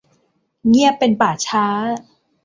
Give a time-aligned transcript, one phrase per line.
[0.67, 1.65] เงียบเป็นป่าช้า